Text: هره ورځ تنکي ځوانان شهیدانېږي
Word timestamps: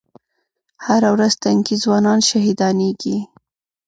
هره 0.85 1.09
ورځ 1.15 1.33
تنکي 1.43 1.75
ځوانان 1.83 2.19
شهیدانېږي 2.29 3.17